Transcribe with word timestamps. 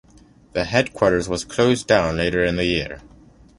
The 0.53 0.63
headquarters 0.65 1.29
was 1.29 1.45
closed 1.45 1.85
down 1.85 2.17
later 2.17 2.43
in 2.43 2.55
the 2.55 2.65
year. 2.65 3.01